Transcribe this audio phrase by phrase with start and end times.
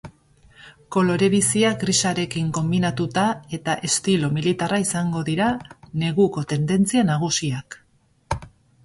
[0.93, 3.25] Kolore biziak grisarekin konbinatuta
[3.57, 5.51] eta estilo militarra izango dira
[6.05, 7.79] neguko tendentzia nagusiak.